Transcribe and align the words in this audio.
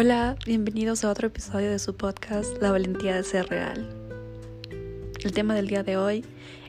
Hola, 0.00 0.36
bienvenidos 0.46 1.02
a 1.02 1.10
otro 1.10 1.26
episodio 1.26 1.72
de 1.72 1.80
su 1.80 1.96
podcast 1.96 2.62
La 2.62 2.70
valentía 2.70 3.16
de 3.16 3.24
ser 3.24 3.48
real. 3.48 3.88
El 5.24 5.32
tema 5.32 5.56
del 5.56 5.66
día 5.66 5.82
de 5.82 5.96
hoy 5.96 6.24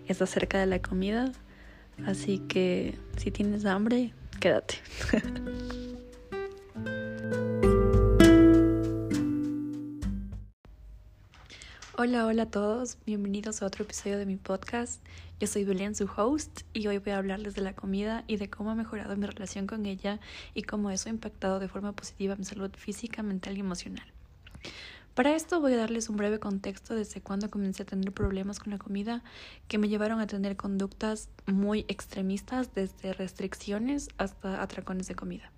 es 0.07 0.19
acerca 0.23 0.57
de 0.57 0.65
la 0.65 0.81
comida, 0.81 1.31
así 2.07 2.39
que 2.39 2.97
si 3.17 3.29
tienes 3.29 3.65
hambre, 3.65 4.15
quédate. 4.39 4.77
Hola, 12.01 12.25
hola 12.25 12.43
a 12.43 12.49
todos, 12.49 12.97
bienvenidos 13.05 13.61
a 13.61 13.65
otro 13.65 13.83
episodio 13.83 14.17
de 14.17 14.25
mi 14.25 14.37
podcast. 14.37 15.03
Yo 15.41 15.47
soy 15.47 15.65
Belén, 15.65 15.95
su 15.95 16.09
host, 16.15 16.61
y 16.71 16.87
hoy 16.87 16.97
voy 16.97 17.11
a 17.11 17.17
hablarles 17.17 17.55
de 17.55 17.61
la 17.61 17.73
comida 17.73 18.23
y 18.25 18.37
de 18.37 18.49
cómo 18.49 18.71
ha 18.71 18.75
mejorado 18.75 19.17
mi 19.17 19.25
relación 19.25 19.67
con 19.67 19.85
ella 19.85 20.21
y 20.53 20.63
cómo 20.63 20.91
eso 20.91 21.09
ha 21.09 21.11
impactado 21.11 21.59
de 21.59 21.67
forma 21.67 21.91
positiva 21.91 22.37
mi 22.37 22.45
salud 22.45 22.71
física, 22.77 23.21
mental 23.21 23.57
y 23.57 23.59
emocional. 23.59 24.13
Para 25.13 25.35
esto 25.35 25.59
voy 25.59 25.73
a 25.73 25.77
darles 25.77 26.07
un 26.07 26.15
breve 26.15 26.39
contexto 26.39 26.95
desde 26.95 27.19
cuando 27.19 27.49
comencé 27.49 27.83
a 27.83 27.85
tener 27.85 28.13
problemas 28.13 28.61
con 28.61 28.71
la 28.71 28.77
comida 28.77 29.21
que 29.67 29.77
me 29.77 29.89
llevaron 29.89 30.21
a 30.21 30.27
tener 30.27 30.55
conductas 30.55 31.27
muy 31.47 31.83
extremistas 31.89 32.73
desde 32.73 33.11
restricciones 33.11 34.07
hasta 34.17 34.61
atracones 34.61 35.09
de 35.09 35.15
comida. 35.15 35.51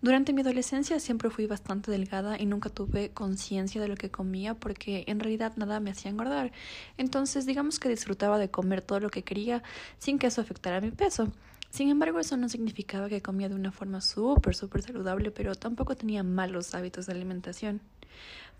Durante 0.00 0.32
mi 0.32 0.42
adolescencia 0.42 1.00
siempre 1.00 1.28
fui 1.28 1.46
bastante 1.46 1.90
delgada 1.90 2.38
y 2.38 2.46
nunca 2.46 2.70
tuve 2.70 3.10
conciencia 3.10 3.80
de 3.80 3.88
lo 3.88 3.96
que 3.96 4.12
comía 4.12 4.54
porque 4.54 5.02
en 5.08 5.18
realidad 5.18 5.54
nada 5.56 5.80
me 5.80 5.90
hacía 5.90 6.10
engordar. 6.10 6.52
Entonces 6.98 7.46
digamos 7.46 7.80
que 7.80 7.88
disfrutaba 7.88 8.38
de 8.38 8.48
comer 8.48 8.80
todo 8.80 9.00
lo 9.00 9.10
que 9.10 9.24
quería 9.24 9.64
sin 9.98 10.20
que 10.20 10.28
eso 10.28 10.40
afectara 10.40 10.80
mi 10.80 10.92
peso. 10.92 11.32
Sin 11.70 11.90
embargo, 11.90 12.18
eso 12.18 12.36
no 12.36 12.48
significaba 12.48 13.08
que 13.08 13.20
comía 13.20 13.48
de 13.48 13.54
una 13.54 13.72
forma 13.72 14.00
súper, 14.00 14.54
súper 14.54 14.82
saludable, 14.82 15.30
pero 15.32 15.54
tampoco 15.54 15.96
tenía 15.96 16.22
malos 16.22 16.74
hábitos 16.74 17.06
de 17.06 17.12
alimentación. 17.12 17.82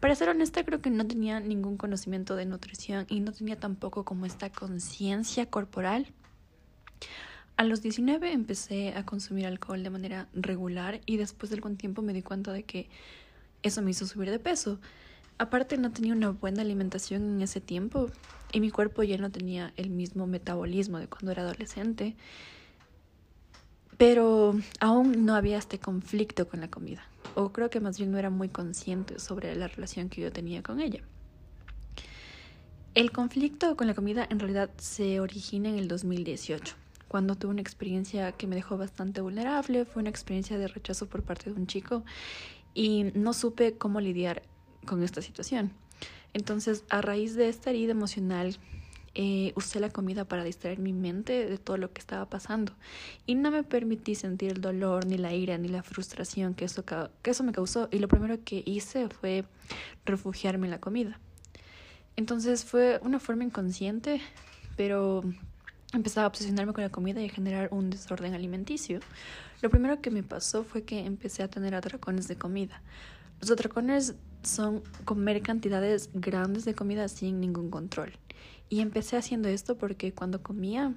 Para 0.01 0.15
ser 0.15 0.29
honesta, 0.29 0.65
creo 0.65 0.83
que 0.83 0.91
no 0.91 1.07
tenía 1.07 1.41
ningún 1.41 1.77
conocimiento 1.77 2.37
de 2.37 2.47
nutrición 2.47 3.07
y 3.09 3.21
no 3.21 3.33
tenía 3.33 3.59
tampoco 3.59 4.05
como 4.05 4.27
esta 4.27 4.51
conciencia 4.51 5.47
corporal 5.47 6.13
a 7.59 7.65
los 7.65 7.83
19 7.83 8.33
empecé 8.33 8.95
a 8.95 9.05
consumir 9.05 9.45
alcohol 9.45 9.83
de 9.83 9.91
manera 9.91 10.29
regular 10.33 11.01
y 11.07 11.17
después 11.17 11.51
de 11.51 11.57
algún 11.57 11.77
tiempo 11.77 12.03
me 12.03 12.13
di 12.13 12.23
cuenta 12.23 12.53
de 12.53 12.63
que 12.63 12.89
eso 13.65 13.83
me 13.83 13.91
hizo 13.91 14.07
subir 14.07 14.31
de 14.31 14.39
peso. 14.39 14.79
Aparte 15.39 15.77
no 15.77 15.91
tenía 15.91 16.13
una 16.13 16.31
buena 16.31 16.63
alimentación 16.63 17.23
en 17.35 17.43
ese 17.43 17.61
tiempo 17.61 18.11
y 18.53 18.61
mi 18.61 18.71
cuerpo 18.71 19.03
ya 19.03 19.19
no 19.19 19.33
tenía 19.33 19.73
el 19.77 19.91
mismo 19.91 20.29
metabolismo 20.29 21.01
de 21.01 21.09
cuando 21.09 21.33
era 21.33 21.43
adolescente. 21.43 22.15
Pero 23.97 24.55
aún 24.79 25.27
no 25.27 25.35
había 25.35 25.59
este 25.59 25.81
conflicto 25.81 26.47
con 26.47 26.61
la 26.61 26.69
comida. 26.69 27.03
O 27.35 27.51
creo 27.51 27.71
que 27.71 27.81
más 27.81 27.99
bien 27.99 28.13
no 28.13 28.19
era 28.19 28.31
muy 28.31 28.51
consciente 28.51 29.19
sobre 29.19 29.57
la 29.57 29.67
relación 29.67 30.11
que 30.11 30.21
yo 30.21 30.31
tenía 30.31 30.63
con 30.63 30.79
ella. 30.79 31.03
El 32.95 33.11
conflicto 33.11 33.77
con 33.77 33.89
la 33.89 33.95
comida 33.95 34.29
en 34.31 34.39
realidad 34.39 34.71
se 34.77 35.19
origina 35.19 35.71
en 35.71 35.79
el 35.79 35.89
2018 35.89 36.77
cuando 37.09 37.35
tuve 37.35 37.53
una 37.53 37.61
experiencia 37.61 38.33
que 38.33 38.47
me 38.47 38.55
dejó 38.55 38.77
bastante 38.77 39.21
vulnerable, 39.21 39.85
fue 39.85 40.01
una 40.01 40.11
experiencia 40.11 40.59
de 40.59 40.69
rechazo 40.69 41.07
por 41.07 41.23
parte 41.23 41.51
de 41.51 41.57
un 41.57 41.67
chico 41.67 42.05
y 42.75 43.11
no 43.15 43.33
supe 43.33 43.77
cómo 43.77 44.01
lidiar 44.01 44.43
con 44.85 45.03
esta 45.03 45.23
situación. 45.23 45.73
Entonces, 46.35 46.85
a 46.91 47.01
raíz 47.01 47.35
de 47.35 47.49
esta 47.49 47.71
herida 47.71 47.93
emocional, 47.93 48.59
eh, 49.15 49.53
usé 49.57 49.81
la 49.81 49.91
comida 49.91 50.27
para 50.27 50.45
distraer 50.45 50.79
mi 50.79 50.93
mente 50.93 51.47
de 51.47 51.59
todo 51.59 51.77
lo 51.77 51.93
que 51.93 52.01
estaba 52.01 52.29
pasando 52.29 52.75
y 53.27 53.35
no 53.35 53.51
me 53.51 53.65
permití 53.65 54.15
sentir 54.15 54.53
el 54.53 54.61
dolor, 54.61 55.07
ni 55.07 55.17
la 55.19 55.35
ira, 55.35 55.59
ni 55.59 55.67
la 55.67 55.83
frustración 55.83 56.55
que 56.55 56.67
eso, 56.67 56.85
que 56.85 57.31
eso 57.31 57.43
me 57.43 57.53
causó 57.53 57.89
y 57.91 57.99
lo 57.99 58.07
primero 58.07 58.39
que 58.45 58.63
hice 58.65 59.09
fue 59.09 59.45
refugiarme 60.05 60.67
en 60.67 60.71
la 60.71 60.81
comida. 60.81 61.19
Entonces 62.15 62.65
fue 62.65 63.01
una 63.03 63.19
forma 63.19 63.45
inconsciente, 63.45 64.21
pero 64.77 65.25
empezaba 65.93 66.27
a 66.27 66.29
obsesionarme 66.29 66.73
con 66.73 66.85
la 66.85 66.91
comida 66.91 67.21
y 67.23 67.27
a 67.27 67.31
generar 67.31 67.69
un 67.73 67.91
desorden 67.91 68.35
alimenticio. 68.35 69.01
Lo 69.63 69.71
primero 69.71 70.01
que 70.01 70.11
me 70.11 70.23
pasó 70.23 70.65
fue 70.65 70.85
que 70.85 71.01
empecé 71.01 71.43
a 71.43 71.49
tener 71.49 71.75
atracones 71.75 72.29
de 72.29 72.37
comida. 72.37 72.83
Los 73.41 73.51
atracones 73.51 74.15
son 74.43 74.83
comer 75.05 75.43
cantidades 75.43 76.11
grandes 76.15 76.65
de 76.65 76.75
comida 76.75 77.09
sin 77.09 77.41
ningún 77.41 77.71
control. 77.71 78.13
Y 78.69 78.81
empecé 78.81 79.17
haciendo 79.17 79.49
esto 79.49 79.77
porque 79.79 80.13
cuando 80.13 80.43
comía, 80.43 80.95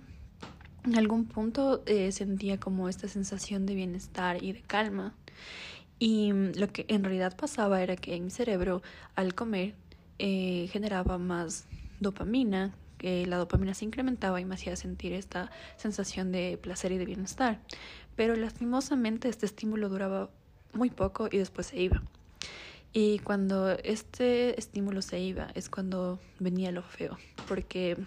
en 0.83 0.97
algún 0.97 1.25
punto 1.25 1.83
eh, 1.85 2.11
sentía 2.11 2.59
como 2.59 2.89
esta 2.89 3.07
sensación 3.07 3.65
de 3.65 3.75
bienestar 3.75 4.43
y 4.43 4.53
de 4.53 4.61
calma. 4.61 5.15
Y 5.99 6.33
lo 6.33 6.67
que 6.71 6.85
en 6.87 7.03
realidad 7.03 7.37
pasaba 7.37 7.81
era 7.81 7.95
que 7.95 8.15
en 8.15 8.25
mi 8.25 8.31
cerebro, 8.31 8.81
al 9.15 9.35
comer, 9.35 9.75
eh, 10.17 10.67
generaba 10.71 11.17
más 11.19 11.65
dopamina, 11.99 12.73
la 13.01 13.37
dopamina 13.37 13.73
se 13.73 13.85
incrementaba 13.85 14.39
y 14.39 14.45
me 14.45 14.55
hacía 14.55 14.75
sentir 14.75 15.13
esta 15.13 15.51
sensación 15.77 16.31
de 16.31 16.57
placer 16.61 16.91
y 16.91 16.97
de 16.97 17.05
bienestar. 17.05 17.59
Pero 18.15 18.35
lastimosamente 18.35 19.29
este 19.29 19.45
estímulo 19.45 19.89
duraba 19.89 20.29
muy 20.73 20.89
poco 20.89 21.27
y 21.31 21.37
después 21.37 21.67
se 21.67 21.79
iba. 21.79 22.01
Y 22.93 23.19
cuando 23.19 23.71
este 23.71 24.59
estímulo 24.59 25.01
se 25.01 25.19
iba 25.19 25.49
es 25.55 25.69
cuando 25.69 26.19
venía 26.39 26.71
lo 26.71 26.83
feo, 26.83 27.17
porque 27.47 27.97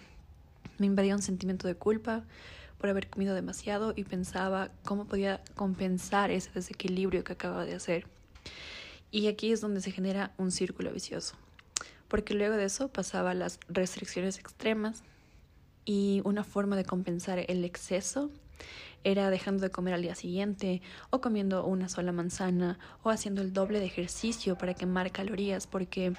me 0.77 0.85
invadía 0.85 1.15
un 1.15 1.21
sentimiento 1.21 1.67
de 1.67 1.75
culpa 1.75 2.23
por 2.77 2.89
haber 2.89 3.09
comido 3.09 3.33
demasiado 3.33 3.93
y 3.95 4.03
pensaba 4.03 4.69
cómo 4.83 5.05
podía 5.05 5.41
compensar 5.55 6.29
ese 6.29 6.51
desequilibrio 6.51 7.23
que 7.23 7.33
acababa 7.33 7.65
de 7.65 7.73
hacer. 7.73 8.05
Y 9.11 9.27
aquí 9.27 9.51
es 9.51 9.61
donde 9.61 9.81
se 9.81 9.91
genera 9.91 10.33
un 10.37 10.51
círculo 10.51 10.91
vicioso 10.91 11.35
porque 12.15 12.33
luego 12.33 12.55
de 12.55 12.63
eso 12.63 12.87
pasaba 12.87 13.33
las 13.33 13.59
restricciones 13.67 14.39
extremas 14.39 15.03
y 15.83 16.21
una 16.23 16.45
forma 16.45 16.77
de 16.77 16.85
compensar 16.85 17.39
el 17.39 17.65
exceso 17.65 18.31
era 19.03 19.29
dejando 19.29 19.63
de 19.63 19.69
comer 19.69 19.95
al 19.95 20.01
día 20.01 20.15
siguiente 20.15 20.81
o 21.09 21.19
comiendo 21.19 21.65
una 21.65 21.89
sola 21.89 22.13
manzana 22.13 22.79
o 23.03 23.09
haciendo 23.09 23.41
el 23.41 23.51
doble 23.51 23.81
de 23.81 23.87
ejercicio 23.87 24.57
para 24.57 24.73
quemar 24.73 25.11
calorías 25.11 25.67
porque 25.67 26.13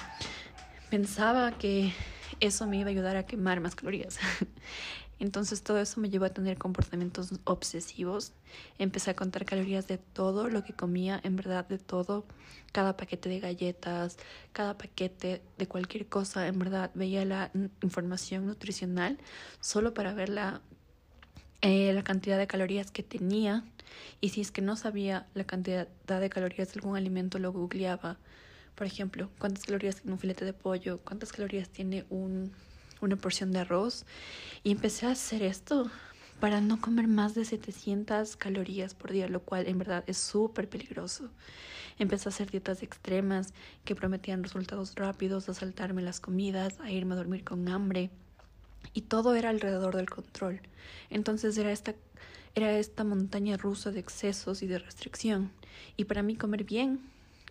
pensaba 0.90 1.52
que 1.52 1.94
eso 2.40 2.66
me 2.66 2.76
iba 2.76 2.88
a 2.88 2.90
ayudar 2.90 3.16
a 3.16 3.24
quemar 3.24 3.60
más 3.60 3.74
calorías. 3.74 4.18
Entonces 5.18 5.62
todo 5.62 5.78
eso 5.78 6.00
me 6.00 6.10
llevó 6.10 6.26
a 6.26 6.30
tener 6.30 6.58
comportamientos 6.58 7.30
obsesivos. 7.44 8.32
Empecé 8.78 9.10
a 9.10 9.16
contar 9.16 9.46
calorías 9.46 9.88
de 9.88 9.98
todo 9.98 10.48
lo 10.48 10.62
que 10.62 10.74
comía, 10.74 11.20
en 11.22 11.36
verdad 11.36 11.66
de 11.66 11.78
todo. 11.78 12.26
Cada 12.72 12.96
paquete 12.96 13.28
de 13.28 13.40
galletas, 13.40 14.18
cada 14.52 14.76
paquete 14.76 15.42
de 15.56 15.66
cualquier 15.66 16.06
cosa, 16.06 16.46
en 16.46 16.58
verdad 16.58 16.90
veía 16.94 17.24
la 17.24 17.50
información 17.82 18.46
nutricional 18.46 19.18
solo 19.60 19.94
para 19.94 20.12
ver 20.12 20.28
la, 20.28 20.60
eh, 21.62 21.92
la 21.94 22.04
cantidad 22.04 22.36
de 22.36 22.46
calorías 22.46 22.90
que 22.90 23.02
tenía. 23.02 23.64
Y 24.20 24.30
si 24.30 24.42
es 24.42 24.50
que 24.50 24.60
no 24.60 24.76
sabía 24.76 25.26
la 25.32 25.44
cantidad 25.44 25.88
de 26.06 26.30
calorías 26.30 26.74
de 26.74 26.80
algún 26.80 26.96
alimento, 26.96 27.38
lo 27.38 27.52
googleaba. 27.52 28.18
Por 28.74 28.86
ejemplo, 28.86 29.30
cuántas 29.38 29.64
calorías 29.64 29.96
tiene 29.96 30.12
un 30.12 30.18
filete 30.18 30.44
de 30.44 30.52
pollo, 30.52 31.00
cuántas 31.02 31.32
calorías 31.32 31.70
tiene 31.70 32.04
un 32.10 32.52
una 33.06 33.16
porción 33.16 33.52
de 33.52 33.60
arroz 33.60 34.04
y 34.62 34.72
empecé 34.72 35.06
a 35.06 35.12
hacer 35.12 35.42
esto 35.42 35.90
para 36.40 36.60
no 36.60 36.80
comer 36.80 37.08
más 37.08 37.34
de 37.34 37.44
700 37.44 38.36
calorías 38.36 38.94
por 38.94 39.12
día, 39.12 39.28
lo 39.28 39.40
cual 39.40 39.66
en 39.66 39.78
verdad 39.78 40.04
es 40.06 40.18
súper 40.18 40.68
peligroso. 40.68 41.30
Empecé 41.98 42.28
a 42.28 42.30
hacer 42.30 42.50
dietas 42.50 42.82
extremas 42.82 43.54
que 43.84 43.94
prometían 43.94 44.42
resultados 44.42 44.94
rápidos, 44.96 45.48
a 45.48 45.54
saltarme 45.54 46.02
las 46.02 46.20
comidas, 46.20 46.78
a 46.80 46.90
irme 46.90 47.14
a 47.14 47.16
dormir 47.16 47.42
con 47.42 47.68
hambre. 47.68 48.10
Y 48.92 49.02
todo 49.02 49.34
era 49.34 49.48
alrededor 49.48 49.96
del 49.96 50.10
control. 50.10 50.60
Entonces 51.08 51.56
era 51.56 51.72
esta, 51.72 51.94
era 52.54 52.78
esta 52.78 53.02
montaña 53.02 53.56
rusa 53.56 53.90
de 53.92 54.00
excesos 54.00 54.62
y 54.62 54.66
de 54.66 54.78
restricción. 54.78 55.52
Y 55.96 56.04
para 56.04 56.22
mí 56.22 56.36
comer 56.36 56.64
bien 56.64 57.00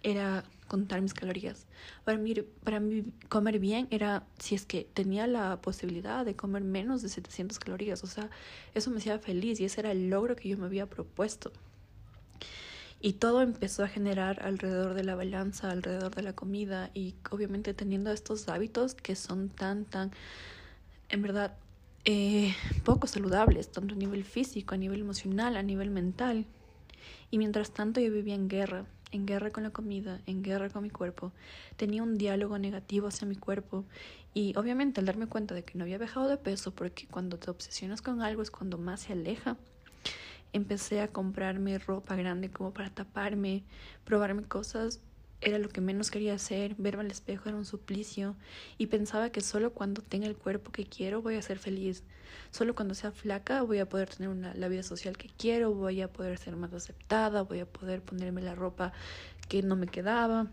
era 0.04 0.44
contar 0.68 1.02
mis 1.02 1.14
calorías. 1.14 1.68
Para 2.04 2.18
mí, 2.18 2.34
para 2.64 2.82
comer 3.30 3.60
bien 3.60 3.88
era 3.92 4.24
si 4.40 4.56
es 4.56 4.66
que 4.66 4.88
tenía 4.94 5.28
la 5.28 5.62
posibilidad 5.62 6.26
de 6.26 6.36
comer 6.36 6.64
menos 6.64 7.02
de 7.02 7.10
700 7.10 7.60
calorías. 7.60 8.04
O 8.04 8.08
sea, 8.08 8.30
eso 8.74 8.92
me 8.92 8.98
hacía 8.98 9.20
feliz 9.20 9.60
y 9.60 9.66
ese 9.66 9.82
era 9.82 9.92
el 9.92 10.10
logro 10.10 10.36
que 10.36 10.50
yo 10.50 10.58
me 10.58 10.66
había 10.66 10.88
propuesto. 10.88 11.52
Y 13.02 13.14
todo 13.14 13.42
empezó 13.42 13.84
a 13.84 13.88
generar 13.88 14.42
alrededor 14.44 14.96
de 14.96 15.04
la 15.04 15.16
balanza, 15.16 15.70
alrededor 15.70 16.16
de 16.16 16.24
la 16.24 16.34
comida 16.34 16.90
y 16.94 17.14
obviamente 17.30 17.74
teniendo 17.74 18.12
estos 18.12 18.50
hábitos 18.50 18.96
que 18.96 19.16
son 19.16 19.50
tan, 19.50 19.86
tan, 19.86 20.12
en 21.10 21.22
verdad, 21.22 21.56
eh, 22.06 22.56
poco 22.84 23.06
saludables, 23.06 23.72
tanto 23.72 23.94
a 23.94 23.98
nivel 23.98 24.24
físico, 24.24 24.74
a 24.74 24.78
nivel 24.78 25.02
emocional, 25.02 25.56
a 25.58 25.64
nivel 25.64 25.92
mental. 25.92 26.46
Y 27.30 27.38
mientras 27.38 27.72
tanto 27.72 28.00
yo 28.00 28.12
vivía 28.12 28.36
en 28.36 28.48
guerra, 28.48 28.86
en 29.16 29.26
guerra 29.26 29.50
con 29.52 29.64
la 29.64 29.72
comida, 29.72 30.22
en 30.26 30.44
guerra 30.44 30.70
con 30.70 30.84
mi 30.84 30.90
cuerpo, 30.90 31.32
tenía 31.78 32.04
un 32.04 32.18
diálogo 32.18 32.58
negativo 32.60 33.08
hacia 33.08 33.28
mi 33.28 33.36
cuerpo 33.36 33.86
y 34.34 34.56
obviamente 34.58 35.00
al 35.00 35.06
darme 35.06 35.28
cuenta 35.28 35.56
de 35.56 35.64
que 35.64 35.78
no 35.78 35.84
había 35.84 35.98
bajado 35.98 36.28
de 36.28 36.38
peso, 36.38 36.72
porque 36.72 37.08
cuando 37.08 37.40
te 37.40 37.50
obsesionas 37.50 38.02
con 38.02 38.22
algo 38.22 38.42
es 38.42 38.52
cuando 38.52 38.78
más 38.78 39.02
se 39.02 39.14
aleja, 39.14 39.58
empecé 40.54 41.02
a 41.02 41.08
comprarme 41.08 41.80
ropa 41.80 42.16
grande 42.16 42.50
como 42.50 42.74
para 42.74 42.90
taparme, 42.90 43.64
probarme 44.04 44.44
cosas 44.44 45.02
era 45.42 45.60
lo 45.60 45.70
que 45.70 45.82
menos 45.82 46.12
quería 46.12 46.34
hacer, 46.34 46.76
verme 46.78 47.04
al 47.04 47.12
espejo 47.12 47.50
era 47.50 47.58
un 47.58 47.66
suplicio 47.66 48.36
y 48.78 48.88
pensaba 48.88 49.30
que 49.30 49.42
solo 49.42 49.74
cuando 49.74 50.02
tenga 50.02 50.28
el 50.28 50.36
cuerpo 50.36 50.72
que 50.72 50.86
quiero 50.86 51.22
voy 51.22 51.36
a 51.36 51.42
ser 51.42 51.60
feliz, 51.60 52.04
solo 52.52 52.76
cuando 52.76 52.96
sea 52.96 53.12
flaca 53.12 53.62
voy 53.62 53.80
a 53.80 53.88
poder 53.88 54.10
tener 54.10 54.30
una, 54.30 54.54
la 54.56 54.68
vida 54.68 54.84
social 54.84 55.18
que 55.18 55.30
quiero, 55.38 55.74
voy 55.74 56.02
a 56.02 56.12
poder 56.12 56.38
ser 56.38 56.56
más 56.56 56.74
aceptada, 56.74 57.44
voy 57.44 57.60
a 57.60 57.66
poder 57.66 58.02
ponerme 58.02 58.42
la 58.42 58.56
ropa 58.56 58.94
que 59.48 59.62
no 59.62 59.76
me 59.76 59.88
quedaba 59.88 60.48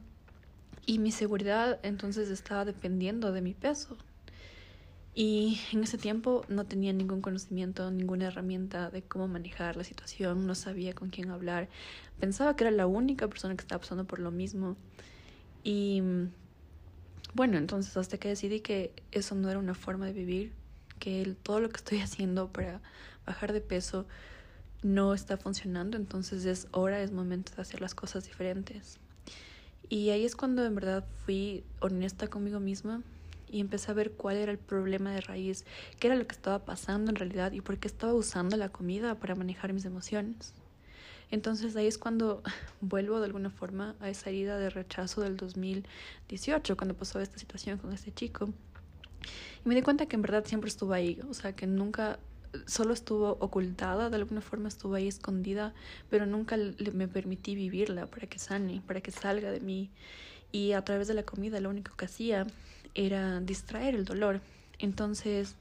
y 0.85 0.99
mi 0.99 1.13
seguridad 1.13 1.79
entonces 1.83 2.29
estaba 2.31 2.65
dependiendo 2.65 3.33
de 3.33 3.41
mi 3.41 3.55
peso. 3.55 3.97
Y 5.15 5.61
en 5.73 5.83
ese 5.85 5.99
tiempo 5.99 6.45
no 6.49 6.65
tenía 6.65 6.93
ningún 6.93 7.21
conocimiento, 7.21 7.91
ninguna 7.91 8.29
herramienta 8.29 8.89
de 8.91 9.03
cómo 9.03 9.29
manejar 9.29 9.77
la 9.77 9.85
situación, 9.85 10.47
no 10.47 10.55
sabía 10.55 10.95
con 10.95 11.11
quién 11.11 11.31
hablar. 11.31 11.69
Pensaba 12.19 12.57
que 12.57 12.65
era 12.65 12.71
la 12.71 12.87
única 12.87 13.29
persona 13.29 13.55
que 13.55 13.61
estaba 13.61 13.81
pasando 13.81 14.05
por 14.05 14.21
lo 14.21 14.31
mismo. 14.31 14.77
Y 15.65 16.03
bueno, 17.35 17.59
entonces 17.59 17.95
hasta 17.97 18.17
que 18.17 18.29
decidí 18.29 18.61
que 18.61 18.95
eso 19.11 19.35
no 19.35 19.51
era 19.51 19.59
una 19.59 19.75
forma 19.75 20.07
de 20.07 20.13
vivir, 20.15 20.53
que 20.99 21.37
todo 21.43 21.61
lo 21.61 21.69
que 21.69 21.77
estoy 21.77 22.01
haciendo 22.01 22.51
para 22.51 22.81
bajar 23.27 23.53
de 23.53 23.61
peso 23.61 24.07
no 24.83 25.15
está 25.15 25.37
funcionando, 25.37 25.97
entonces 25.97 26.45
es 26.45 26.69
hora, 26.73 27.03
es 27.03 27.13
momento 27.13 27.53
de 27.55 27.63
hacer 27.63 27.81
las 27.81 27.95
cosas 27.95 28.25
diferentes. 28.25 28.99
Y 29.91 30.09
ahí 30.09 30.25
es 30.25 30.37
cuando 30.37 30.65
en 30.65 30.75
verdad 30.75 31.05
fui 31.25 31.65
honesta 31.81 32.29
conmigo 32.29 32.61
misma 32.61 33.03
y 33.53 33.61
empecé 33.61 33.91
a 33.91 33.95
ver 33.95 34.13
cuál 34.13 34.37
era 34.37 34.51
el 34.51 34.59
problema 34.59 35.13
de 35.13 35.21
raíz, 35.21 35.65
qué 36.01 36.09
era 36.09 36.17
lo 36.17 36.27
que 36.27 36.35
estaba 36.35 36.65
pasando 36.65 37.11
en 37.11 37.17
realidad 37.17 37.53
y 37.53 37.61
por 37.61 37.79
qué 37.79 37.87
estaba 37.87 38.15
usando 38.15 38.57
la 38.57 38.71
comida 38.71 39.15
para 39.15 39.35
manejar 39.35 39.73
mis 39.73 39.85
emociones. 39.85 40.55
Entonces 41.31 41.77
ahí 41.77 41.87
es 41.87 41.99
cuando 41.99 42.43
vuelvo 42.81 43.21
de 43.21 43.27
alguna 43.27 43.51
forma 43.51 43.95
a 44.01 44.09
esa 44.11 44.31
herida 44.31 44.59
de 44.59 44.71
rechazo 44.71 45.21
del 45.21 45.37
2018, 45.37 46.77
cuando 46.77 46.95
pasó 46.95 47.21
esta 47.21 47.39
situación 47.39 47.79
con 47.79 47.93
este 47.93 48.13
chico. 48.13 48.49
Y 49.65 49.69
me 49.69 49.75
di 49.75 49.83
cuenta 49.83 50.07
que 50.07 50.17
en 50.17 50.23
verdad 50.23 50.45
siempre 50.45 50.69
estuvo 50.69 50.93
ahí, 50.93 51.21
o 51.29 51.35
sea, 51.35 51.55
que 51.55 51.67
nunca 51.67 52.19
solo 52.67 52.93
estuvo 52.93 53.37
ocultada, 53.41 54.11
de 54.11 54.17
alguna 54.17 54.41
forma 54.41 54.69
estuvo 54.69 54.95
ahí 54.95 55.09
escondida, 55.09 55.75
pero 56.11 56.27
nunca 56.27 56.57
me 56.93 57.09
permití 57.09 57.55
vivirla 57.55 58.07
para 58.07 58.27
que 58.27 58.39
sane, 58.39 58.83
para 58.87 59.01
que 59.01 59.11
salga 59.11 59.51
de 59.51 59.61
mí. 59.61 59.91
Y 60.51 60.73
a 60.73 60.85
través 60.85 61.09
de 61.09 61.15
la 61.15 61.23
comida 61.23 61.61
lo 61.61 61.71
único 61.71 61.97
que 61.97 62.05
hacía 62.05 62.47
era 62.95 63.41
distraer 63.41 63.95
el 63.95 64.05
dolor. 64.05 64.41
Entonces, 64.79 65.57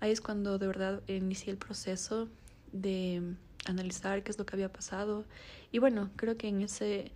ahí 0.00 0.10
es 0.10 0.20
cuando 0.20 0.58
de 0.58 0.66
verdad 0.66 1.02
inicié 1.08 1.52
el 1.52 1.58
proceso 1.58 2.28
de 2.72 3.22
analizar 3.66 4.22
qué 4.22 4.30
es 4.30 4.38
lo 4.38 4.46
que 4.46 4.56
había 4.56 4.72
pasado. 4.72 5.24
Y 5.72 5.78
bueno, 5.78 6.10
creo 6.16 6.36
que 6.36 6.48
en 6.48 6.62
ese, 6.62 7.12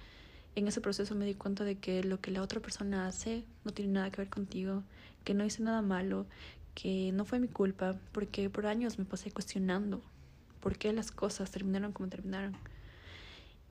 en 0.55 0.69
ese 0.69 0.81
proceso 0.81 1.15
me 1.15 1.25
di 1.27 1.35
cuenta 1.35 1.65
de 1.65 1.77
que 1.77 2.03
lo 2.05 2.21
que 2.21 2.31
la 2.31 2.43
otra 2.43 2.61
persona 2.61 3.07
hace 3.07 3.45
no 3.65 3.73
tiene 3.73 3.93
nada 3.93 4.11
que 4.11 4.19
ver 4.19 4.31
contigo, 4.31 4.83
que 5.25 5.35
no 5.35 5.45
hice 5.45 5.63
nada 5.63 5.83
malo, 5.83 6.27
que 6.75 7.13
no 7.13 7.25
fue 7.25 7.41
mi 7.41 7.49
culpa, 7.49 7.97
porque 8.13 8.49
por 8.51 8.67
años 8.67 8.99
me 8.99 9.05
pasé 9.05 9.31
cuestionando 9.31 10.01
por 10.61 10.77
qué 10.77 10.93
las 10.93 11.11
cosas 11.11 11.51
terminaron 11.51 11.93
como 11.93 12.09
terminaron. 12.09 12.57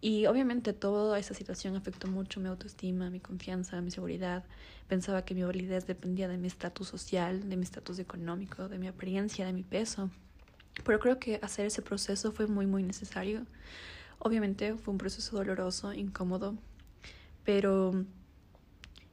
Y 0.01 0.27
obviamente 0.27 0.71
toda 0.71 1.19
esa 1.19 1.33
situación 1.33 1.75
afectó 1.75 2.07
mucho 2.07 2.39
mi 2.39 2.47
autoestima, 2.47 3.09
mi 3.09 3.19
confianza, 3.19 3.81
mi 3.81 3.91
seguridad. 3.91 4.45
Pensaba 4.87 5.25
que 5.25 5.35
mi 5.35 5.43
validez 5.43 5.87
dependía 5.87 6.27
de 6.27 6.37
mi 6.37 6.47
estatus 6.47 6.87
social, 6.87 7.49
de 7.49 7.57
mi 7.57 7.63
estatus 7.63 7.99
económico, 7.99 8.69
de 8.69 8.79
mi 8.79 8.87
apariencia, 8.87 9.45
de 9.45 9.53
mi 9.53 9.63
peso. 9.63 10.09
Pero 10.85 10.99
creo 10.99 11.19
que 11.19 11.39
hacer 11.41 11.65
ese 11.65 11.81
proceso 11.81 12.31
fue 12.31 12.47
muy, 12.47 12.65
muy 12.65 12.83
necesario. 12.83 13.45
Obviamente 14.19 14.75
fue 14.75 14.93
un 14.93 14.97
proceso 14.97 15.37
doloroso, 15.37 15.93
incómodo, 15.93 16.55
pero 17.43 18.05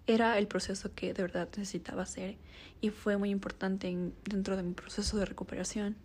era 0.06 0.39
el 0.39 0.47
proceso 0.47 0.94
que 0.94 1.12
de 1.12 1.23
verdad 1.23 1.49
necesitaba 1.56 2.03
hacer 2.03 2.37
y 2.81 2.91
fue 2.91 3.17
muy 3.17 3.31
importante 3.31 4.12
dentro 4.25 4.56
de 4.56 4.62
mi 4.62 4.73
proceso 4.73 5.17
de 5.17 5.25
recuperación. 5.25 5.97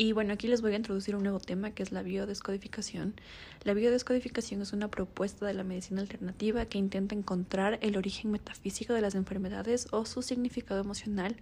Y 0.00 0.12
bueno, 0.12 0.32
aquí 0.32 0.46
les 0.46 0.62
voy 0.62 0.74
a 0.74 0.76
introducir 0.76 1.16
un 1.16 1.24
nuevo 1.24 1.40
tema 1.40 1.72
que 1.72 1.82
es 1.82 1.90
la 1.90 2.04
biodescodificación. 2.04 3.14
La 3.64 3.74
biodescodificación 3.74 4.62
es 4.62 4.72
una 4.72 4.88
propuesta 4.88 5.44
de 5.44 5.54
la 5.54 5.64
medicina 5.64 6.00
alternativa 6.00 6.66
que 6.66 6.78
intenta 6.78 7.16
encontrar 7.16 7.80
el 7.82 7.96
origen 7.96 8.30
metafísico 8.30 8.94
de 8.94 9.00
las 9.00 9.16
enfermedades 9.16 9.88
o 9.90 10.06
su 10.06 10.22
significado 10.22 10.80
emocional 10.80 11.34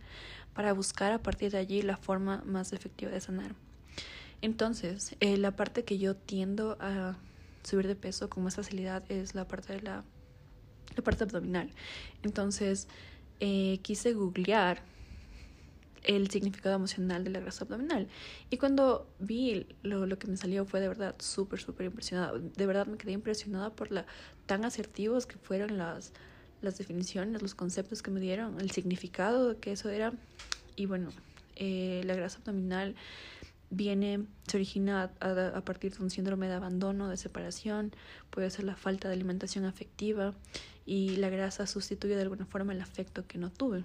para 0.55 0.73
buscar 0.73 1.13
a 1.13 1.23
partir 1.23 1.53
de 1.53 1.59
allí 1.59 1.83
la 1.83 1.99
forma 1.99 2.43
más 2.47 2.73
efectiva 2.73 3.11
de 3.11 3.21
sanar. 3.21 3.55
Entonces, 4.41 5.17
eh, 5.21 5.37
la 5.37 5.55
parte 5.55 5.85
que 5.85 5.99
yo 5.99 6.17
tiendo 6.17 6.79
a 6.81 7.19
subir 7.63 7.87
de 7.87 7.95
peso 7.95 8.31
con 8.31 8.43
más 8.43 8.57
facilidad 8.57 9.05
es 9.11 9.35
la 9.35 9.47
parte 9.47 9.75
de 9.75 9.83
la, 9.83 10.03
parte 11.05 11.25
abdominal. 11.25 11.71
Entonces, 12.23 12.89
eh, 13.41 13.81
quise 13.83 14.15
googlear 14.15 14.83
el 16.07 16.31
significado 16.31 16.77
emocional 16.77 17.25
de 17.25 17.31
la 17.31 17.41
grasa 17.41 17.65
abdominal. 17.65 18.09
Y 18.51 18.57
cuando 18.57 19.09
vi 19.19 19.67
lo, 19.83 20.19
que 20.19 20.29
me 20.29 20.37
salió 20.37 20.65
fue 20.65 20.81
de 20.81 20.89
verdad 20.89 21.17
súper, 21.19 21.61
súper 21.61 21.87
impresionada. 21.87 22.39
De 22.39 22.67
verdad 22.67 22.87
me 22.87 22.97
quedé 22.97 23.13
impresionada 23.13 23.71
por 23.71 23.91
la 23.91 24.07
tan 24.47 24.65
asertivos 24.65 25.27
que 25.27 25.37
fueron 25.37 25.77
las, 25.77 26.13
las 26.63 26.79
definiciones, 26.79 27.43
los 27.43 27.55
conceptos 27.55 28.03
que 28.03 28.11
me 28.11 28.21
dieron, 28.21 28.61
el 28.61 28.71
significado 28.71 29.59
que 29.61 29.73
eso 29.73 29.91
era. 29.91 30.13
Y 30.77 30.87
bueno, 30.87 31.11
eh, 31.57 32.03
la 32.05 32.15
grasa 32.15 32.39
abdominal 32.39 32.95
viene, 33.71 34.25
se 34.47 34.57
origina 34.57 35.11
a, 35.21 35.57
a, 35.57 35.65
partir 35.65 35.93
de 35.93 36.03
un 36.05 36.11
síndrome 36.11 36.47
de 36.47 36.55
abandono, 36.55 37.09
de 37.09 37.17
separación, 37.17 37.93
puede 38.31 38.49
ser 38.51 38.65
la 38.65 38.77
falta 38.77 39.09
de 39.09 39.15
alimentación 39.15 39.65
afectiva 39.65 40.35
y 40.85 41.17
la 41.17 41.31
grasa 41.31 41.67
sustituye 41.67 42.15
de 42.15 42.23
alguna 42.23 42.47
forma 42.47 42.73
el 42.73 42.81
afecto 42.81 43.27
que 43.27 43.39
no 43.39 43.51
tuve. 43.51 43.83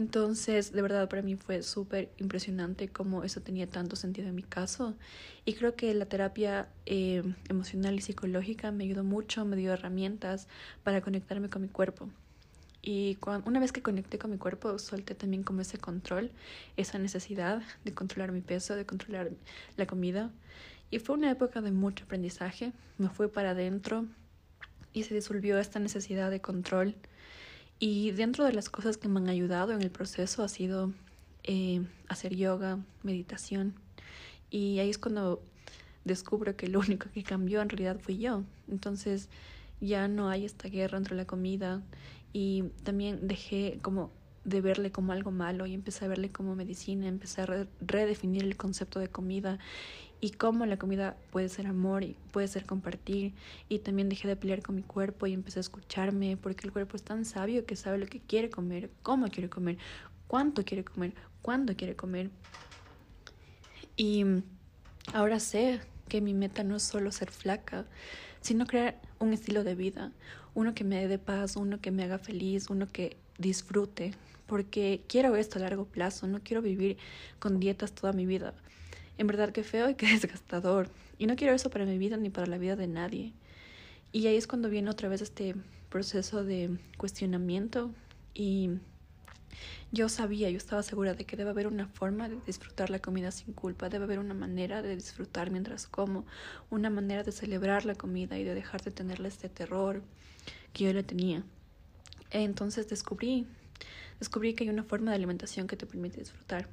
Entonces, 0.00 0.72
de 0.72 0.80
verdad, 0.80 1.10
para 1.10 1.20
mí 1.20 1.36
fue 1.36 1.62
súper 1.62 2.10
impresionante 2.16 2.88
cómo 2.88 3.22
eso 3.22 3.42
tenía 3.42 3.66
tanto 3.68 3.96
sentido 3.96 4.28
en 4.28 4.34
mi 4.34 4.42
caso. 4.42 4.94
Y 5.44 5.52
creo 5.52 5.76
que 5.76 5.92
la 5.92 6.06
terapia 6.06 6.70
eh, 6.86 7.22
emocional 7.50 7.96
y 7.96 8.00
psicológica 8.00 8.72
me 8.72 8.84
ayudó 8.84 9.04
mucho, 9.04 9.44
me 9.44 9.56
dio 9.56 9.74
herramientas 9.74 10.48
para 10.84 11.02
conectarme 11.02 11.50
con 11.50 11.60
mi 11.60 11.68
cuerpo. 11.68 12.08
Y 12.80 13.18
una 13.44 13.60
vez 13.60 13.72
que 13.72 13.82
conecté 13.82 14.18
con 14.18 14.30
mi 14.30 14.38
cuerpo, 14.38 14.78
solté 14.78 15.14
también 15.14 15.42
como 15.42 15.60
ese 15.60 15.76
control, 15.76 16.30
esa 16.78 16.98
necesidad 16.98 17.60
de 17.84 17.92
controlar 17.92 18.32
mi 18.32 18.40
peso, 18.40 18.76
de 18.76 18.86
controlar 18.86 19.30
la 19.76 19.86
comida. 19.86 20.30
Y 20.90 21.00
fue 21.00 21.14
una 21.14 21.30
época 21.30 21.60
de 21.60 21.72
mucho 21.72 22.04
aprendizaje. 22.04 22.72
Me 22.96 23.10
fui 23.10 23.28
para 23.28 23.50
adentro 23.50 24.06
y 24.94 25.02
se 25.02 25.12
disolvió 25.12 25.58
esta 25.58 25.78
necesidad 25.78 26.30
de 26.30 26.40
control 26.40 26.94
y 27.80 28.10
dentro 28.10 28.44
de 28.44 28.52
las 28.52 28.68
cosas 28.68 28.98
que 28.98 29.08
me 29.08 29.18
han 29.20 29.28
ayudado 29.30 29.72
en 29.72 29.80
el 29.80 29.90
proceso 29.90 30.44
ha 30.44 30.48
sido 30.48 30.92
eh, 31.44 31.82
hacer 32.08 32.36
yoga, 32.36 32.78
meditación. 33.02 33.74
Y 34.50 34.78
ahí 34.80 34.90
es 34.90 34.98
cuando 34.98 35.42
descubro 36.04 36.56
que 36.56 36.68
lo 36.68 36.78
único 36.86 37.08
que 37.12 37.22
cambió 37.22 37.62
en 37.62 37.70
realidad 37.70 37.98
fui 37.98 38.18
yo. 38.18 38.44
Entonces 38.70 39.30
ya 39.80 40.08
no 40.08 40.28
hay 40.28 40.44
esta 40.44 40.68
guerra 40.68 40.98
entre 40.98 41.16
la 41.16 41.24
comida 41.24 41.82
y 42.34 42.64
también 42.84 43.26
dejé 43.26 43.78
como 43.80 44.10
de 44.44 44.60
verle 44.60 44.92
como 44.92 45.12
algo 45.12 45.30
malo 45.30 45.64
y 45.66 45.72
empecé 45.72 46.04
a 46.04 46.08
verle 46.08 46.30
como 46.30 46.54
medicina, 46.54 47.08
empecé 47.08 47.42
a 47.42 47.66
redefinir 47.80 48.44
el 48.44 48.56
concepto 48.56 49.00
de 49.00 49.08
comida 49.08 49.58
y 50.20 50.30
cómo 50.30 50.66
la 50.66 50.76
comida 50.76 51.16
puede 51.30 51.48
ser 51.48 51.66
amor 51.66 52.04
y 52.04 52.16
puede 52.32 52.48
ser 52.48 52.66
compartir. 52.66 53.32
Y 53.68 53.78
también 53.78 54.08
dejé 54.08 54.28
de 54.28 54.36
pelear 54.36 54.62
con 54.62 54.74
mi 54.74 54.82
cuerpo 54.82 55.26
y 55.26 55.32
empecé 55.32 55.58
a 55.58 55.62
escucharme 55.62 56.36
porque 56.36 56.66
el 56.66 56.72
cuerpo 56.72 56.96
es 56.96 57.02
tan 57.02 57.24
sabio 57.24 57.64
que 57.64 57.76
sabe 57.76 57.98
lo 57.98 58.06
que 58.06 58.20
quiere 58.20 58.50
comer, 58.50 58.90
cómo 59.02 59.28
quiere 59.28 59.48
comer, 59.48 59.78
cuánto 60.26 60.64
quiere 60.64 60.84
comer, 60.84 61.14
cuándo 61.42 61.74
quiere 61.74 61.96
comer. 61.96 62.30
Y 63.96 64.24
ahora 65.12 65.40
sé 65.40 65.80
que 66.08 66.20
mi 66.20 66.34
meta 66.34 66.64
no 66.64 66.76
es 66.76 66.82
solo 66.82 67.12
ser 67.12 67.30
flaca, 67.30 67.86
sino 68.40 68.66
crear 68.66 69.00
un 69.18 69.32
estilo 69.32 69.64
de 69.64 69.74
vida, 69.74 70.12
uno 70.54 70.74
que 70.74 70.84
me 70.84 71.06
dé 71.06 71.18
paz, 71.18 71.56
uno 71.56 71.80
que 71.80 71.90
me 71.90 72.04
haga 72.04 72.18
feliz, 72.18 72.70
uno 72.70 72.86
que 72.88 73.16
disfrute, 73.38 74.12
porque 74.46 75.02
quiero 75.08 75.36
esto 75.36 75.58
a 75.58 75.62
largo 75.62 75.84
plazo, 75.84 76.26
no 76.26 76.40
quiero 76.40 76.62
vivir 76.62 76.96
con 77.38 77.60
dietas 77.60 77.92
toda 77.92 78.12
mi 78.12 78.26
vida. 78.26 78.54
En 79.20 79.26
verdad 79.26 79.52
que 79.52 79.64
feo 79.64 79.90
y 79.90 79.96
que 79.96 80.06
desgastador. 80.18 80.88
Y 81.18 81.26
no 81.26 81.36
quiero 81.36 81.54
eso 81.54 81.68
para 81.68 81.84
mi 81.84 81.98
vida 81.98 82.16
ni 82.16 82.30
para 82.30 82.46
la 82.46 82.56
vida 82.56 82.74
de 82.74 82.86
nadie. 82.86 83.34
Y 84.12 84.26
ahí 84.26 84.36
es 84.36 84.46
cuando 84.46 84.70
viene 84.70 84.88
otra 84.88 85.10
vez 85.10 85.20
este 85.20 85.54
proceso 85.90 86.42
de 86.42 86.78
cuestionamiento 86.96 87.90
y 88.32 88.70
yo 89.92 90.08
sabía, 90.08 90.48
yo 90.48 90.56
estaba 90.56 90.82
segura 90.82 91.12
de 91.12 91.26
que 91.26 91.36
debe 91.36 91.50
haber 91.50 91.66
una 91.66 91.86
forma 91.86 92.30
de 92.30 92.38
disfrutar 92.46 92.88
la 92.88 92.98
comida 92.98 93.30
sin 93.30 93.52
culpa, 93.52 93.90
debe 93.90 94.04
haber 94.04 94.20
una 94.20 94.32
manera 94.32 94.80
de 94.80 94.96
disfrutar 94.96 95.50
mientras 95.50 95.86
como, 95.86 96.24
una 96.70 96.88
manera 96.88 97.22
de 97.22 97.32
celebrar 97.32 97.84
la 97.84 97.96
comida 97.96 98.38
y 98.38 98.44
de 98.44 98.54
dejar 98.54 98.80
de 98.80 98.90
tenerle 98.90 99.28
este 99.28 99.50
terror 99.50 100.02
que 100.72 100.84
yo 100.84 100.94
le 100.94 101.02
tenía. 101.02 101.44
Entonces 102.30 102.88
descubrí, 102.88 103.46
descubrí 104.18 104.54
que 104.54 104.64
hay 104.64 104.70
una 104.70 104.84
forma 104.84 105.10
de 105.10 105.16
alimentación 105.16 105.66
que 105.66 105.76
te 105.76 105.84
permite 105.84 106.20
disfrutar, 106.20 106.68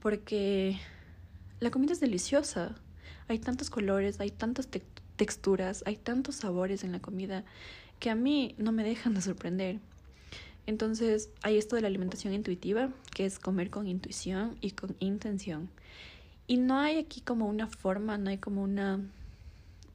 porque 0.00 0.78
la 1.60 1.70
comida 1.70 1.92
es 1.92 2.00
deliciosa. 2.00 2.74
Hay 3.28 3.38
tantos 3.38 3.70
colores, 3.70 4.20
hay 4.20 4.30
tantas 4.30 4.68
texturas, 5.16 5.82
hay 5.86 5.96
tantos 5.96 6.36
sabores 6.36 6.84
en 6.84 6.92
la 6.92 7.00
comida 7.00 7.44
que 8.00 8.10
a 8.10 8.14
mí 8.14 8.54
no 8.58 8.72
me 8.72 8.84
dejan 8.84 9.14
de 9.14 9.22
sorprender. 9.22 9.80
Entonces 10.66 11.30
hay 11.42 11.58
esto 11.58 11.76
de 11.76 11.82
la 11.82 11.88
alimentación 11.88 12.34
intuitiva, 12.34 12.90
que 13.14 13.26
es 13.26 13.38
comer 13.38 13.70
con 13.70 13.86
intuición 13.86 14.56
y 14.60 14.72
con 14.72 14.96
intención. 14.98 15.70
Y 16.46 16.58
no 16.58 16.78
hay 16.78 16.98
aquí 16.98 17.20
como 17.20 17.46
una 17.46 17.66
forma, 17.66 18.18
no 18.18 18.30
hay 18.30 18.38
como 18.38 18.62
una 18.62 19.00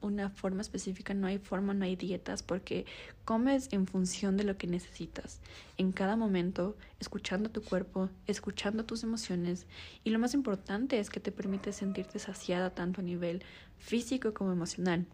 una 0.00 0.30
forma 0.30 0.62
específica, 0.62 1.14
no 1.14 1.26
hay 1.26 1.38
forma, 1.38 1.74
no 1.74 1.84
hay 1.84 1.96
dietas, 1.96 2.42
porque 2.42 2.86
comes 3.24 3.68
en 3.72 3.86
función 3.86 4.36
de 4.36 4.44
lo 4.44 4.56
que 4.56 4.66
necesitas, 4.66 5.40
en 5.76 5.92
cada 5.92 6.16
momento, 6.16 6.76
escuchando 6.98 7.50
tu 7.50 7.62
cuerpo, 7.62 8.08
escuchando 8.26 8.84
tus 8.84 9.02
emociones, 9.02 9.66
y 10.04 10.10
lo 10.10 10.18
más 10.18 10.34
importante 10.34 10.98
es 10.98 11.10
que 11.10 11.20
te 11.20 11.32
permite 11.32 11.72
sentirte 11.72 12.18
saciada 12.18 12.70
tanto 12.70 13.00
a 13.00 13.04
nivel 13.04 13.42
físico 13.78 14.34
como 14.34 14.52
emocional, 14.52 15.06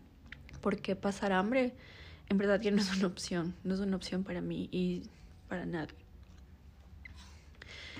porque 0.60 0.96
pasar 0.96 1.32
hambre 1.32 1.74
en 2.28 2.38
verdad 2.38 2.60
ya 2.60 2.70
no 2.70 2.80
es 2.80 2.96
una 2.96 3.06
opción, 3.06 3.54
no 3.64 3.74
es 3.74 3.80
una 3.80 3.96
opción 3.96 4.24
para 4.24 4.40
mí 4.40 4.68
y 4.72 5.02
para 5.48 5.66
nadie. 5.66 5.94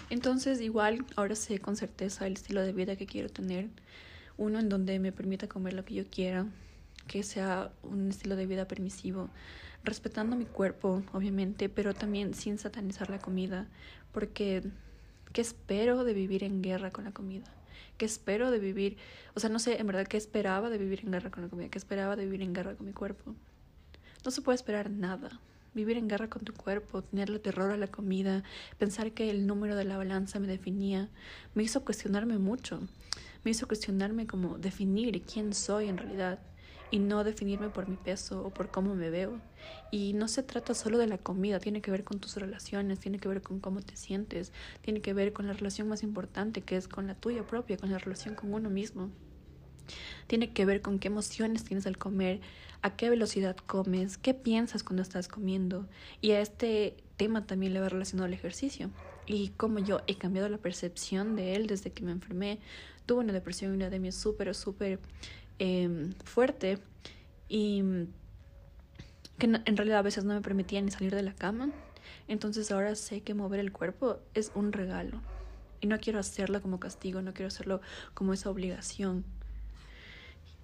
Entonces, 0.08 0.60
igual, 0.60 1.04
ahora 1.16 1.34
sé 1.34 1.58
con 1.58 1.76
certeza 1.76 2.26
el 2.26 2.34
estilo 2.34 2.62
de 2.62 2.72
vida 2.72 2.96
que 2.96 3.06
quiero 3.06 3.28
tener. 3.28 3.68
Uno 4.36 4.60
en 4.60 4.68
donde 4.68 4.98
me 4.98 5.10
permita 5.10 5.48
comer 5.48 5.72
lo 5.72 5.84
que 5.84 5.94
yo 5.94 6.04
quiera, 6.08 6.46
que 7.06 7.22
sea 7.22 7.72
un 7.82 8.08
estilo 8.10 8.36
de 8.36 8.46
vida 8.46 8.68
permisivo, 8.68 9.30
respetando 9.84 10.36
mi 10.36 10.44
cuerpo, 10.44 11.02
obviamente, 11.12 11.68
pero 11.68 11.94
también 11.94 12.34
sin 12.34 12.58
satanizar 12.58 13.08
la 13.08 13.18
comida, 13.18 13.68
porque 14.12 14.62
¿qué 15.32 15.40
espero 15.40 16.04
de 16.04 16.12
vivir 16.12 16.44
en 16.44 16.62
guerra 16.62 16.90
con 16.90 17.04
la 17.04 17.12
comida? 17.12 17.46
¿Qué 17.96 18.04
espero 18.04 18.50
de 18.50 18.58
vivir? 18.58 18.98
O 19.34 19.40
sea, 19.40 19.48
no 19.48 19.58
sé, 19.58 19.80
en 19.80 19.86
verdad, 19.86 20.06
¿qué 20.06 20.16
esperaba 20.16 20.68
de 20.68 20.78
vivir 20.78 21.00
en 21.04 21.12
guerra 21.12 21.30
con 21.30 21.44
la 21.44 21.48
comida? 21.48 21.68
¿Qué 21.68 21.78
esperaba 21.78 22.16
de 22.16 22.24
vivir 22.24 22.42
en 22.42 22.52
guerra 22.52 22.74
con 22.74 22.86
mi 22.86 22.92
cuerpo? 22.92 23.34
No 24.24 24.30
se 24.30 24.42
puede 24.42 24.56
esperar 24.56 24.90
nada. 24.90 25.40
Vivir 25.72 25.96
en 25.98 26.08
guerra 26.08 26.28
con 26.28 26.42
tu 26.42 26.52
cuerpo, 26.52 27.02
tenerle 27.02 27.38
terror 27.38 27.70
a 27.70 27.76
la 27.76 27.86
comida, 27.86 28.42
pensar 28.78 29.12
que 29.12 29.30
el 29.30 29.46
número 29.46 29.76
de 29.76 29.84
la 29.84 29.96
balanza 29.96 30.40
me 30.40 30.46
definía, 30.46 31.10
me 31.54 31.62
hizo 31.62 31.84
cuestionarme 31.84 32.38
mucho. 32.38 32.80
Me 33.44 33.50
hizo 33.50 33.68
cuestionarme 33.68 34.26
como 34.26 34.58
definir 34.58 35.22
quién 35.22 35.54
soy 35.54 35.88
en 35.88 35.98
realidad 35.98 36.40
y 36.90 36.98
no 36.98 37.24
definirme 37.24 37.68
por 37.68 37.88
mi 37.88 37.96
peso 37.96 38.44
o 38.44 38.50
por 38.50 38.70
cómo 38.70 38.94
me 38.94 39.10
veo. 39.10 39.40
Y 39.90 40.12
no 40.12 40.28
se 40.28 40.42
trata 40.42 40.74
solo 40.74 40.98
de 40.98 41.06
la 41.06 41.18
comida, 41.18 41.58
tiene 41.58 41.80
que 41.80 41.90
ver 41.90 42.04
con 42.04 42.20
tus 42.20 42.36
relaciones, 42.36 43.00
tiene 43.00 43.18
que 43.18 43.28
ver 43.28 43.42
con 43.42 43.60
cómo 43.60 43.80
te 43.80 43.96
sientes, 43.96 44.52
tiene 44.82 45.00
que 45.00 45.12
ver 45.12 45.32
con 45.32 45.46
la 45.46 45.52
relación 45.52 45.88
más 45.88 46.02
importante 46.02 46.62
que 46.62 46.76
es 46.76 46.88
con 46.88 47.06
la 47.06 47.14
tuya 47.14 47.46
propia, 47.46 47.76
con 47.76 47.90
la 47.90 47.98
relación 47.98 48.34
con 48.34 48.52
uno 48.54 48.70
mismo. 48.70 49.10
Tiene 50.26 50.52
que 50.52 50.64
ver 50.64 50.82
con 50.82 50.98
qué 50.98 51.08
emociones 51.08 51.64
tienes 51.64 51.86
al 51.86 51.98
comer, 51.98 52.40
a 52.82 52.96
qué 52.96 53.08
velocidad 53.10 53.56
comes, 53.56 54.18
qué 54.18 54.34
piensas 54.34 54.82
cuando 54.82 55.02
estás 55.02 55.28
comiendo. 55.28 55.86
Y 56.20 56.32
a 56.32 56.40
este 56.40 56.96
tema 57.16 57.46
también 57.46 57.72
le 57.72 57.80
va 57.80 57.88
relacionado 57.88 58.26
al 58.26 58.34
ejercicio. 58.34 58.90
Y 59.26 59.48
como 59.50 59.78
yo 59.78 60.02
he 60.06 60.16
cambiado 60.16 60.48
la 60.48 60.58
percepción 60.58 61.36
de 61.36 61.54
él 61.56 61.66
desde 61.66 61.92
que 61.92 62.02
me 62.02 62.12
enfermé, 62.12 62.58
tuve 63.06 63.20
una 63.20 63.32
depresión 63.32 63.72
y 63.72 63.76
una 63.76 63.86
anemia 63.86 64.12
súper, 64.12 64.54
súper 64.54 65.00
Em, 65.58 66.12
fuerte 66.24 66.78
y 67.48 67.82
que 69.38 69.46
en 69.46 69.76
realidad 69.76 69.98
a 69.98 70.02
veces 70.02 70.24
no 70.24 70.34
me 70.34 70.42
permitía 70.42 70.82
ni 70.82 70.90
salir 70.90 71.14
de 71.14 71.22
la 71.22 71.34
cama. 71.34 71.70
Entonces 72.28 72.70
ahora 72.70 72.94
sé 72.94 73.22
que 73.22 73.34
mover 73.34 73.60
el 73.60 73.72
cuerpo 73.72 74.18
es 74.34 74.52
un 74.54 74.72
regalo. 74.72 75.20
Y 75.80 75.86
no 75.86 75.98
quiero 75.98 76.18
hacerlo 76.18 76.60
como 76.60 76.80
castigo, 76.80 77.22
no 77.22 77.32
quiero 77.32 77.48
hacerlo 77.48 77.80
como 78.14 78.32
esa 78.32 78.50
obligación. 78.50 79.24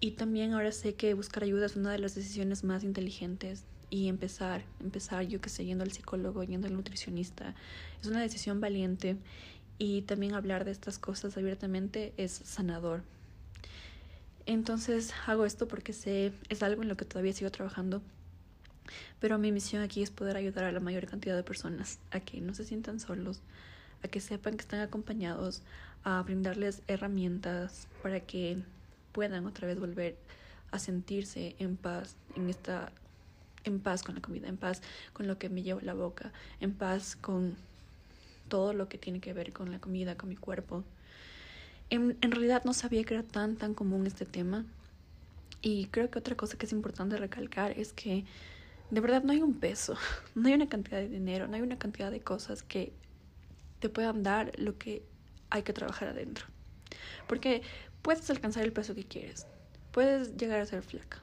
Y 0.00 0.12
también 0.12 0.52
ahora 0.52 0.72
sé 0.72 0.94
que 0.94 1.14
buscar 1.14 1.44
ayuda 1.44 1.66
es 1.66 1.76
una 1.76 1.92
de 1.92 1.98
las 1.98 2.14
decisiones 2.14 2.64
más 2.64 2.84
inteligentes. 2.84 3.64
Y 3.88 4.08
empezar, 4.08 4.64
empezar 4.80 5.22
yo 5.24 5.40
que 5.40 5.50
sé, 5.50 5.64
yendo 5.64 5.84
al 5.84 5.92
psicólogo, 5.92 6.42
yendo 6.42 6.66
al 6.66 6.74
nutricionista, 6.74 7.54
es 8.00 8.08
una 8.08 8.20
decisión 8.20 8.60
valiente. 8.60 9.16
Y 9.78 10.02
también 10.02 10.34
hablar 10.34 10.64
de 10.64 10.70
estas 10.70 10.98
cosas 10.98 11.36
abiertamente 11.36 12.14
es 12.16 12.32
sanador. 12.32 13.04
Entonces 14.46 15.12
hago 15.26 15.44
esto 15.44 15.68
porque 15.68 15.92
sé, 15.92 16.32
es 16.48 16.62
algo 16.62 16.82
en 16.82 16.88
lo 16.88 16.96
que 16.96 17.04
todavía 17.04 17.32
sigo 17.32 17.50
trabajando. 17.50 18.02
Pero 19.20 19.38
mi 19.38 19.52
misión 19.52 19.82
aquí 19.82 20.02
es 20.02 20.10
poder 20.10 20.36
ayudar 20.36 20.64
a 20.64 20.72
la 20.72 20.80
mayor 20.80 21.06
cantidad 21.06 21.36
de 21.36 21.44
personas 21.44 21.98
a 22.10 22.20
que 22.20 22.40
no 22.40 22.54
se 22.54 22.64
sientan 22.64 22.98
solos, 22.98 23.40
a 24.02 24.08
que 24.08 24.20
sepan 24.20 24.56
que 24.56 24.62
están 24.62 24.80
acompañados, 24.80 25.62
a 26.04 26.20
brindarles 26.22 26.82
herramientas 26.88 27.86
para 28.02 28.20
que 28.20 28.58
puedan 29.12 29.46
otra 29.46 29.68
vez 29.68 29.78
volver 29.78 30.16
a 30.72 30.78
sentirse 30.78 31.54
en 31.58 31.76
paz 31.76 32.16
en 32.34 32.48
esta 32.48 32.90
en 33.64 33.78
paz 33.78 34.02
con 34.02 34.16
la 34.16 34.20
comida, 34.20 34.48
en 34.48 34.56
paz 34.56 34.82
con 35.12 35.28
lo 35.28 35.38
que 35.38 35.48
me 35.48 35.62
llevo 35.62 35.78
a 35.78 35.84
la 35.84 35.94
boca, 35.94 36.32
en 36.60 36.72
paz 36.72 37.14
con 37.14 37.54
todo 38.48 38.72
lo 38.72 38.88
que 38.88 38.98
tiene 38.98 39.20
que 39.20 39.32
ver 39.32 39.52
con 39.52 39.70
la 39.70 39.78
comida, 39.78 40.16
con 40.16 40.28
mi 40.28 40.36
cuerpo. 40.36 40.82
En, 41.92 42.16
realidad 42.22 42.64
no 42.64 42.72
sabía 42.72 43.04
que 43.04 43.12
era 43.12 43.22
tan, 43.22 43.56
tan 43.56 43.74
común 43.74 44.06
este 44.06 44.24
tema. 44.24 44.64
Y 45.60 45.88
creo 45.88 46.10
que 46.10 46.18
otra 46.18 46.34
cosa 46.38 46.56
que 46.56 46.64
es 46.64 46.72
importante 46.72 47.18
recalcar 47.18 47.78
es 47.78 47.92
que 47.92 48.24
de 48.90 49.00
verdad 49.02 49.22
no 49.22 49.32
hay 49.32 49.42
un 49.42 49.52
peso, 49.52 49.98
no 50.34 50.48
hay 50.48 50.54
una 50.54 50.70
cantidad 50.70 50.96
de 50.96 51.10
dinero, 51.10 51.48
no 51.48 51.56
hay 51.56 51.60
una 51.60 51.78
cantidad 51.78 52.10
de 52.10 52.20
cosas 52.20 52.62
que 52.62 52.94
te 53.78 53.90
puedan 53.90 54.22
dar 54.22 54.58
lo 54.58 54.78
que 54.78 55.02
hay 55.50 55.64
que 55.64 55.74
trabajar 55.74 56.08
adentro. 56.08 56.46
Porque 57.26 57.60
puedes 58.00 58.30
alcanzar 58.30 58.64
el 58.64 58.72
peso 58.72 58.94
que 58.94 59.04
quieres, 59.04 59.46
puedes 59.90 60.34
llegar 60.38 60.60
a 60.60 60.64
ser 60.66 60.82
flaca, 60.82 61.18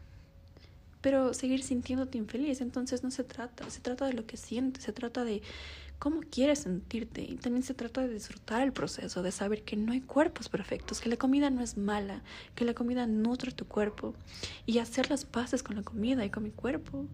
pero 1.01 1.33
seguir 1.33 1.63
sintiéndote 1.63 2.19
infeliz, 2.19 2.61
entonces 2.61 3.03
no 3.03 3.09
se 3.09 3.23
trata, 3.23 3.67
se 3.71 3.79
trata 3.79 4.05
de 4.05 4.13
lo 4.13 4.27
que 4.27 4.37
sientes, 4.37 4.83
se 4.83 4.93
trata 4.93 5.23
de 5.23 5.41
cómo 5.99 6.21
quieres 6.21 6.59
sentirte. 6.59 7.21
Y 7.21 7.35
también 7.35 7.63
se 7.63 7.73
trata 7.73 8.01
de 8.01 8.13
disfrutar 8.13 8.63
el 8.63 8.71
proceso, 8.71 9.21
de 9.21 9.31
saber 9.31 9.63
que 9.63 9.75
no 9.75 9.91
hay 9.91 10.01
cuerpos 10.01 10.49
perfectos, 10.49 11.01
que 11.01 11.09
la 11.09 11.17
comida 11.17 11.49
no 11.49 11.61
es 11.61 11.77
mala, 11.77 12.23
que 12.55 12.65
la 12.65 12.73
comida 12.73 13.05
nutre 13.05 13.51
tu 13.51 13.67
cuerpo. 13.67 14.15
Y 14.65 14.79
hacer 14.79 15.09
las 15.09 15.25
paces 15.25 15.61
con 15.61 15.75
la 15.75 15.83
comida 15.83 16.25
y 16.25 16.29
con 16.29 16.43
mi 16.43 16.51
cuerpo. 16.51 17.05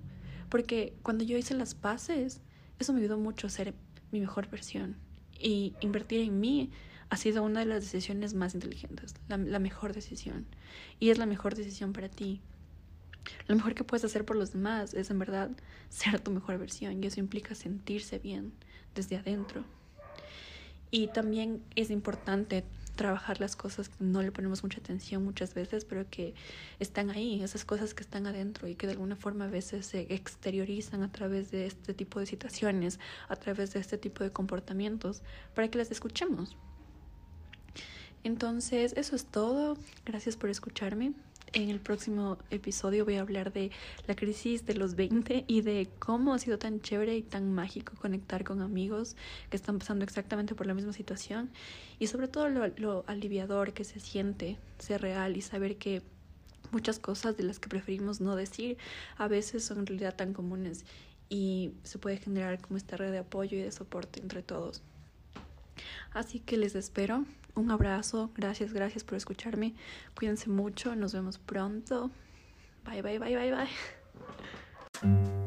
Porque 0.50 0.94
cuando 1.01 1.24
yo 1.24 1.38
hice 1.38 1.56
las 1.56 1.74
paces, 1.74 2.42
eso 2.80 2.94
me 2.94 3.00
ayudó 3.00 3.18
mucho 3.18 3.48
a 3.48 3.50
ser 3.50 3.74
mi 4.12 4.20
mejor 4.20 4.50
versión. 4.50 4.96
Y 5.38 5.74
invertir 5.82 6.22
en 6.22 6.39
mí 6.39 6.70
ha 7.10 7.18
sido 7.18 7.44
una 7.44 7.62
de 7.62 7.65
las 7.65 7.84
decisiones 7.84 8.34
más 8.34 8.54
inteligentes, 8.54 9.15
la, 9.27 9.38
la 9.38 9.60
mejor 9.60 9.94
decisión. 9.94 10.46
Y 11.00 11.10
es 11.10 11.18
la 11.18 11.25
mejor 11.25 11.56
decisión 11.56 11.92
para 11.92 12.10
ti. 12.10 12.42
Lo 13.48 13.56
mejor 13.56 13.74
que 13.74 13.84
puedes 13.84 14.06
hacer 14.06 14.24
por 14.24 14.36
los 14.36 14.54
demás 14.54 14.94
es 14.94 15.10
en 15.10 15.18
verdad 15.18 15.50
ser 15.89 16.20
tu 16.20 16.30
mejor 16.30 16.60
versión 16.60 17.04
y 17.04 17.08
eso 17.08 17.20
implica 17.20 17.56
sentirse 17.56 18.20
bien 18.20 18.54
desde 18.96 19.18
adentro. 19.18 19.64
Y 20.90 21.08
también 21.08 21.62
es 21.75 21.92
importante 21.92 22.64
trabajar 22.96 23.42
las 23.42 23.56
cosas 23.56 23.90
que 23.90 23.96
no 24.00 24.22
le 24.22 24.32
ponemos 24.32 24.64
mucha 24.64 24.80
atención 24.80 25.24
muchas 25.24 25.54
veces, 25.54 25.86
pero 25.86 26.10
que 26.10 26.34
están 26.80 27.10
ahí, 27.10 27.44
esas 27.44 27.66
cosas 27.66 27.94
que 27.94 28.02
están 28.02 28.25
adentro 28.25 28.68
y 28.68 28.75
que 28.75 28.88
de 28.88 28.94
alguna 28.94 29.16
forma 29.16 29.46
a 29.46 29.50
veces 29.50 29.86
se 29.86 30.14
exteriorizan 30.14 31.04
a 31.04 31.12
través 31.12 31.52
de 31.52 31.66
este 31.66 31.94
tipo 31.94 32.20
de 32.20 32.25
situaciones, 32.25 33.00
a 33.28 33.36
través 33.36 33.74
de 33.74 33.80
este 33.80 33.98
tipo 33.98 34.24
de 34.24 34.32
comportamientos, 34.32 35.22
para 35.54 35.68
que 35.68 35.78
las 35.78 35.92
escuchemos. 35.92 36.56
Entonces, 38.24 38.94
eso 38.96 39.16
es 39.16 39.25
todo. 39.25 39.78
Gracias 40.06 40.36
por 40.36 40.50
escucharme. 40.50 41.14
En 41.56 41.70
el 41.70 41.80
próximo 41.80 42.38
episodio 42.52 43.06
voy 43.06 43.16
a 43.16 43.22
hablar 43.22 43.54
de 43.54 43.72
la 44.08 44.16
crisis 44.18 44.66
de 44.66 44.74
los 44.74 44.96
20 44.96 45.46
y 45.48 45.62
de 45.62 45.88
cómo 46.00 46.34
ha 46.34 46.40
sido 46.40 46.60
tan 46.60 46.82
chévere 46.82 47.16
y 47.16 47.22
tan 47.22 47.54
mágico 47.54 47.94
conectar 47.96 48.44
con 48.44 48.62
amigos 48.62 49.16
que 49.50 49.56
están 49.56 49.80
pasando 49.80 50.04
exactamente 50.04 50.54
por 50.54 50.68
la 50.68 50.74
misma 50.74 50.92
situación 50.92 51.50
y 51.98 52.08
sobre 52.08 52.28
todo 52.28 52.50
lo, 52.50 53.06
aliviador 53.08 53.72
que 53.72 53.86
se 53.86 54.02
siente 54.02 54.58
ser 54.80 55.02
real 55.02 55.38
y 55.38 55.42
saber 55.42 55.78
que 55.78 56.02
muchas 56.72 57.00
cosas 57.00 57.38
de 57.38 57.44
las 57.44 57.58
que 57.60 57.70
preferimos 57.70 58.20
no 58.20 58.36
decir 58.36 58.78
a 59.16 59.30
veces 59.30 59.64
son 59.64 59.80
en 59.80 59.86
realidad 59.86 60.14
tan 60.14 60.34
comunes 60.34 60.84
y 61.30 61.72
se 61.84 62.00
puede 62.00 62.18
generar 62.18 62.60
como 62.60 62.76
esta 62.76 62.98
red 62.98 63.12
de 63.12 63.20
apoyo 63.20 63.58
y 63.58 63.62
de 63.62 63.72
soporte 63.72 64.20
entre 64.20 64.44
todos. 64.44 64.84
Así 66.12 66.39
que 66.39 66.58
les 66.58 66.75
espero. 66.75 67.25
Un 67.55 67.72
abrazo. 67.72 68.32
Gracias, 68.36 68.74
gracias 68.74 69.03
por 69.03 69.17
escucharme. 69.17 69.74
Cuídense 70.15 70.50
mucho. 70.50 70.96
Nos 70.96 71.13
vemos 71.13 71.38
pronto. 71.38 72.12
Bye, 72.86 73.01
bye, 73.01 73.20
bye, 73.20 73.36
bye, 73.36 73.51
bye. 75.01 75.45